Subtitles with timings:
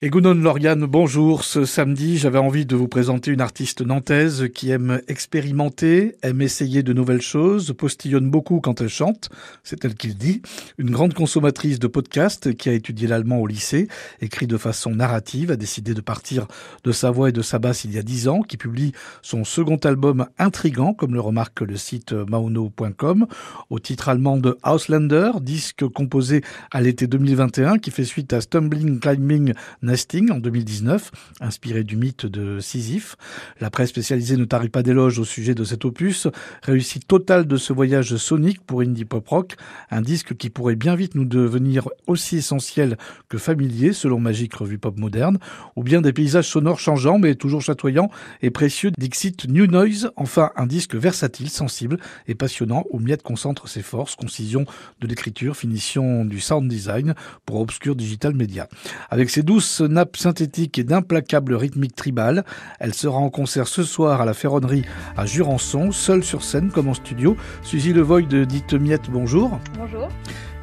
[0.00, 1.42] Et Lauriane, bonjour.
[1.42, 6.84] Ce samedi, j'avais envie de vous présenter une artiste nantaise qui aime expérimenter, aime essayer
[6.84, 9.28] de nouvelles choses, postillonne beaucoup quand elle chante,
[9.64, 10.40] c'est elle qui le dit.
[10.78, 13.88] Une grande consommatrice de podcasts qui a étudié l'allemand au lycée,
[14.20, 16.46] écrit de façon narrative, a décidé de partir
[16.84, 19.42] de sa voix et de sa basse il y a dix ans, qui publie son
[19.42, 23.26] second album intrigant, comme le remarque le site mauno.com,
[23.68, 29.00] au titre allemand de Auslander, disque composé à l'été 2021 qui fait suite à Stumbling
[29.00, 29.54] Climbing
[29.88, 31.10] Nesting en 2019,
[31.40, 33.16] inspiré du mythe de Sisyphe.
[33.58, 36.28] La presse spécialisée ne tarit pas d'éloges au sujet de cet opus.
[36.62, 39.56] Réussite totale de ce voyage sonique pour indie pop rock,
[39.90, 42.98] un disque qui pourrait bien vite nous devenir aussi essentiel
[43.30, 45.38] que familier selon Magique Revue Pop Moderne,
[45.74, 48.10] ou bien des paysages sonores changeants mais toujours chatoyants
[48.42, 51.96] et précieux Dixit New Noise, enfin un disque versatile, sensible
[52.26, 54.66] et passionnant où Miette concentre ses forces, concision
[55.00, 57.14] de l'écriture, finition du sound design
[57.46, 58.68] pour Obscure Digital Media.
[59.08, 62.44] Avec ses douces nappe synthétique et d'implacables rythmiques tribales.
[62.80, 64.84] Elle sera en concert ce soir à la Ferronnerie
[65.16, 67.36] à Jurançon, seule sur scène comme en studio.
[67.62, 69.58] Suzy Levoy de Dite Miette, bonjour.
[69.78, 70.08] Bonjour.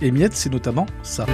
[0.02, 1.26] Et Miette, c'est notamment ça.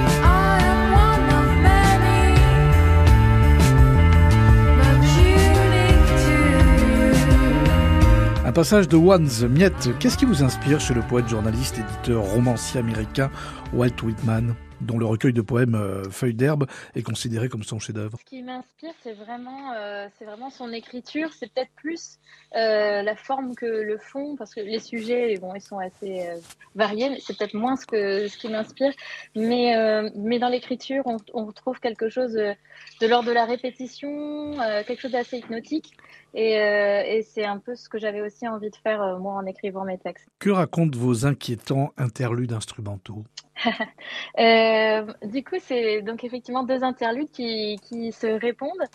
[8.46, 12.82] Un passage de One's Miette, qu'est-ce qui vous inspire chez le poète, journaliste, éditeur, romancier
[12.82, 13.32] américain
[13.72, 14.56] Walt Whitman?
[14.82, 16.66] Dont le recueil de poèmes euh, Feuilles d'herbe
[16.96, 21.32] est considéré comme son chef-d'œuvre Ce qui m'inspire, c'est vraiment, euh, c'est vraiment son écriture.
[21.34, 22.20] C'est peut-être plus
[22.56, 26.28] euh, la forme que le fond, parce que les sujets, bon, ils sont assez
[26.76, 28.94] variés, mais c'est peut-être moins ce, que, ce qui m'inspire.
[29.36, 29.76] Mais,
[30.16, 34.54] mais dans l'écriture, on, on, retrouve quelque chose de l'ordre de la répétition,
[34.88, 35.94] quelque chose d'assez hypnotique.
[36.34, 39.86] Et, et c'est un peu ce que j'avais aussi envie de faire, moi, en écrivant
[39.86, 40.28] mes textes.
[40.40, 43.24] Que racontent vos inquiétants interludes instrumentaux?
[44.40, 47.78] Euh, du coup, c'est donc effectivement deux interludes qui,
[48.12, 48.86] se répondent.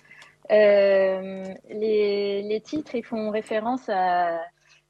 [0.50, 4.40] Euh, les, titres, ils font référence à,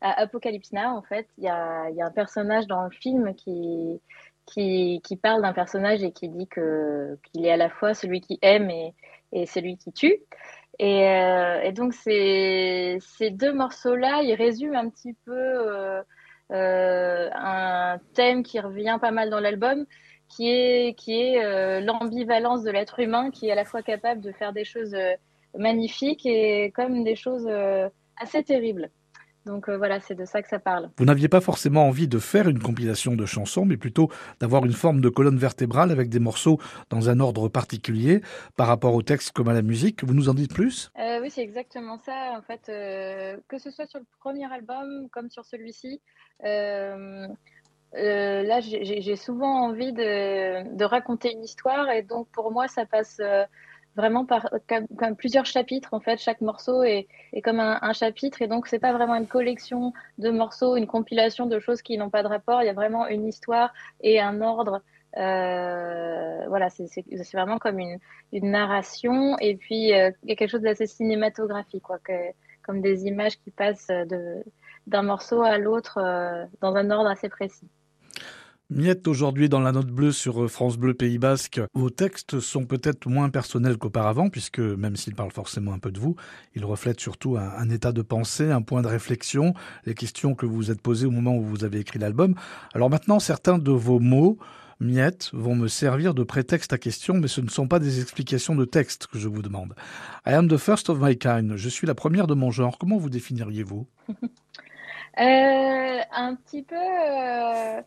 [0.00, 1.26] Apocalypse Now, en fait.
[1.38, 4.00] Il y a, un personnage dans le film qui,
[4.46, 8.70] qui, parle d'un personnage et qui dit qu'il est à la fois celui qui aime
[8.70, 8.94] et,
[9.32, 10.18] et celui qui tue.
[10.78, 16.02] Et, euh, et donc, ces, ces deux morceaux-là, ils résument un petit peu
[16.50, 19.86] un thème qui revient pas mal dans l'album,
[20.28, 24.20] qui est, qui est euh, l'ambivalence de l'être humain, qui est à la fois capable
[24.20, 25.12] de faire des choses euh,
[25.56, 27.48] magnifiques et comme des choses
[28.20, 28.90] assez terribles.
[29.46, 30.90] Donc voilà, c'est de ça que ça parle.
[30.98, 34.72] Vous n'aviez pas forcément envie de faire une compilation de chansons, mais plutôt d'avoir une
[34.72, 36.58] forme de colonne vertébrale avec des morceaux
[36.90, 38.22] dans un ordre particulier
[38.56, 40.02] par rapport au texte comme à la musique.
[40.02, 40.90] Vous nous en dites plus?
[40.98, 42.34] Euh, C'est exactement ça.
[42.36, 46.00] En fait, euh, que ce soit sur le premier album comme sur celui-ci,
[46.44, 47.26] euh,
[47.94, 53.20] euh, là, j'ai souvent envie de, raconter une histoire et donc pour moi, ça passe
[53.96, 54.50] vraiment par
[55.16, 56.18] plusieurs chapitres en fait.
[56.18, 59.92] Chaque morceau est, est comme un, un, chapitre et donc c'est pas vraiment une collection
[60.18, 62.62] de morceaux, une compilation de choses qui n'ont pas de rapport.
[62.62, 64.82] Il y a vraiment une histoire et un ordre.
[65.16, 66.86] Euh, voilà, c'est
[67.32, 67.98] vraiment comme une,
[68.32, 71.98] narration et puis euh, il y a quelque chose d'assez cinématographique, quoi,
[72.62, 73.90] comme des images qui passent
[74.86, 77.66] d'un morceau à l'autre euh, dans un ordre assez précis.
[78.68, 83.08] Miette, aujourd'hui dans la note bleue sur France Bleu Pays Basque, vos textes sont peut-être
[83.08, 86.16] moins personnels qu'auparavant, puisque même s'ils parlent forcément un peu de vous,
[86.56, 89.54] ils reflètent surtout un, état de pensée, un point de réflexion,
[89.84, 92.34] les questions que vous vous êtes posées au moment où vous avez écrit l'album.
[92.74, 94.36] Alors maintenant, certains de vos mots,
[94.78, 98.54] Miette, vont me servir de prétexte à question, mais ce ne sont pas des explications
[98.54, 99.74] de texte que je vous demande.
[100.26, 101.56] I am the first of my kind.
[101.56, 102.76] Je suis la première de mon genre.
[102.78, 103.86] Comment vous définiriez-vous?
[105.18, 107.80] Euh, un petit peu, euh,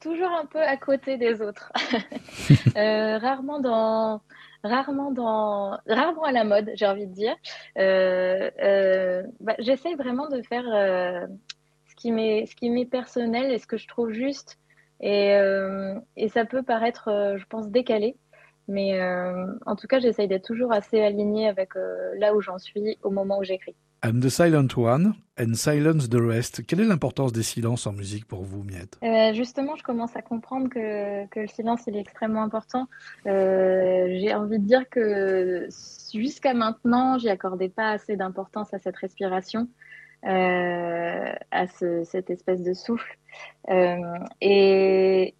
[0.00, 1.70] toujours un peu à côté des autres.
[2.76, 4.20] euh, rarement dans,
[4.64, 7.36] rarement dans, rarement à la mode, j'ai envie de dire.
[7.76, 10.64] Bah, J'essaie vraiment de faire
[11.86, 14.58] ce qui m'est personnel et ce que je trouve juste.
[15.02, 15.36] Et,
[16.16, 18.16] et ça peut paraître, je pense, décalé.
[18.68, 19.00] Mais
[19.66, 21.70] en tout cas, j'essaye d'être toujours assez alignée avec
[22.18, 23.74] là où j'en suis au moment où j'écris.
[24.04, 26.66] I'm the silent one and silence the rest.
[26.66, 28.98] Quelle est l'importance des silences en musique pour vous, Miette?
[29.04, 32.88] Euh, Justement, je commence à comprendre que, que le silence il est extrêmement important.
[33.28, 35.68] Euh, J'ai envie de dire que
[36.12, 39.68] jusqu'à maintenant, j'y accordais pas assez d'importance à cette respiration,
[40.24, 43.18] euh, à ce, cette espèce de souffle.
[43.70, 43.96] Euh,
[44.40, 45.34] et,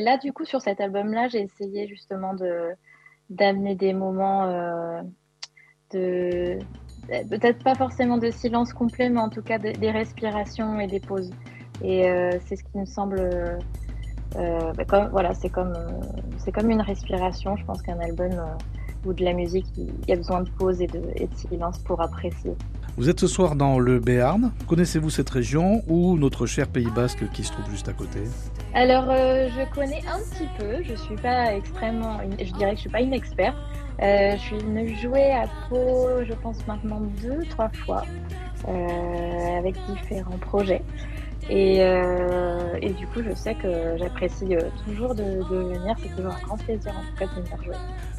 [0.00, 2.72] là, du coup, sur cet album-là, j'ai essayé justement de
[3.30, 5.02] d'amener des moments euh,
[5.92, 6.58] de
[7.28, 11.30] peut-être pas forcément de silence complet, mais en tout cas des, respirations et des pauses.
[11.82, 12.04] Et
[12.46, 13.58] c'est ce qui me semble,
[14.34, 15.74] bah, comme, voilà, c'est comme,
[16.38, 17.56] c'est comme une respiration.
[17.56, 18.30] Je pense qu'un album,
[19.04, 22.54] ou de la musique, il y a besoin de pause et de silence pour apprécier.
[22.98, 24.52] Vous êtes ce soir dans le Béarn.
[24.66, 28.20] Connaissez-vous cette région ou notre cher Pays Basque qui se trouve juste à côté?
[28.72, 30.82] Alors, euh, je connais un petit peu.
[30.82, 33.56] Je suis pas extrêmement, je dirais que je suis pas une experte.
[34.02, 38.02] Euh, je suis venue jouer à Pau, je pense maintenant deux, trois fois,
[38.66, 40.82] euh, avec différents projets.
[41.48, 45.94] Et, euh, et, du coup, je sais que j'apprécie euh, toujours de, de venir.
[46.02, 47.76] C'est toujours un grand plaisir en tout cas de venir jouer.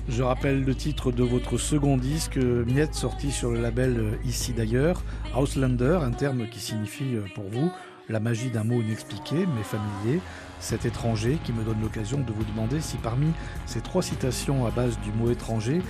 [0.08, 4.54] Je rappelle le titre de votre second disque, Miette, sorti sur le label euh, Ici
[4.54, 5.04] d'ailleurs,
[5.36, 7.70] Auslander, un terme qui signifie pour vous
[8.10, 10.22] la magie d'un mot inexpliqué mais familier,
[10.60, 13.28] cet étranger qui me donne l'occasion de vous demander si parmi
[13.66, 15.82] ces trois citations à base du mot étranger,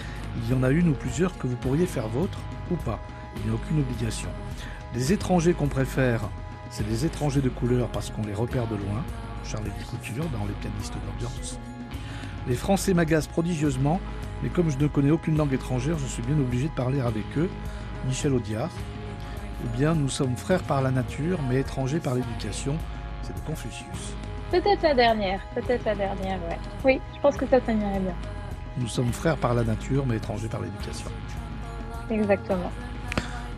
[0.43, 2.39] il y en a une ou plusieurs que vous pourriez faire vôtre
[2.71, 2.99] ou pas.
[3.37, 4.29] Il n'y a aucune obligation.
[4.95, 6.29] Les étrangers qu'on préfère
[6.69, 9.03] c'est des étrangers de couleur parce qu'on les repère de loin,
[9.43, 11.59] Charles Couture dans Les pianistes d'ambiance.
[12.47, 13.99] Les Français m'agacent prodigieusement,
[14.43, 17.25] mais comme je ne connais aucune langue étrangère, je suis bien obligé de parler avec
[17.37, 17.49] eux,
[18.05, 18.69] Michel Audiard.
[19.65, 22.75] Ou bien nous sommes frères par la nature, mais étrangers par l'éducation,
[23.23, 24.13] c'est de Confucius.
[24.51, 26.57] Peut-être la dernière, peut-être la dernière, ouais.
[26.85, 28.15] Oui, je pense que ça, ça m'irait bien.
[28.77, 31.09] Nous sommes frères par la nature, mais étrangers par l'éducation.
[32.09, 32.71] Exactement.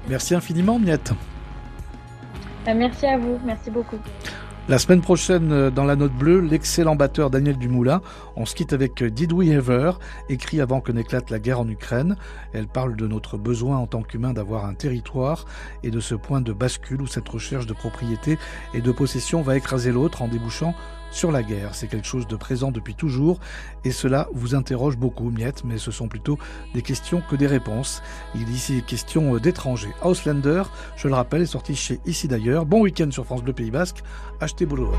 [0.08, 1.14] Merci infiniment, Miette.
[2.68, 3.98] Euh, merci à vous, merci beaucoup.
[4.70, 8.02] La semaine prochaine, euh, dans la note bleue, l'excellent batteur Daniel Dumoulin.
[8.36, 9.94] On se quitte avec euh, Did We Ever,
[10.30, 12.18] écrit avant que n'éclate la guerre en Ukraine.
[12.54, 15.46] Elle parle de notre besoin en tant qu'humain d'avoir un territoire
[15.82, 18.38] et de ce point de bascule où cette recherche de propriété
[18.76, 20.76] et de possession va écraser l'autre en débouchant
[21.12, 21.76] sur la guerre.
[21.76, 23.40] C'est quelque chose de présent depuis toujours
[23.84, 26.38] et cela vous interroge beaucoup, Miette, mais ce sont plutôt
[26.74, 28.02] des questions que des réponses.
[28.36, 29.94] Il est ici question d'étrangers.
[30.04, 30.64] Auslander,
[30.96, 32.66] je le rappelle, est sorti chez Ici d'ailleurs.
[32.66, 34.04] Bon week-end sur France Bleu Pays Basque.
[34.40, 34.92] Achetez boulot.